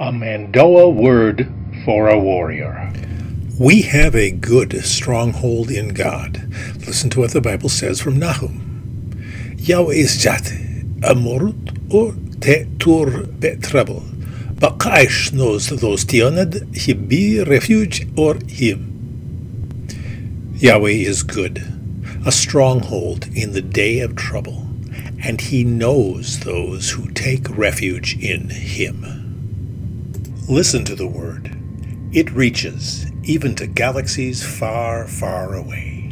[0.00, 1.52] A Mando'a word
[1.84, 2.92] for a warrior.
[3.58, 6.48] We have a good stronghold in God.
[6.86, 9.56] Listen to what the Bible says from Nahum.
[9.56, 10.52] Yahweh is jat,
[11.00, 14.04] amorut or te tuur trouble.
[14.54, 19.88] Bakaish knows those Tion'ad, he be refuge or him.
[20.58, 21.60] Yahweh is good,
[22.24, 24.68] a stronghold in the day of trouble,
[25.24, 29.17] and he knows those who take refuge in him.
[30.50, 31.54] Listen to the word.
[32.10, 36.07] It reaches even to galaxies far, far away.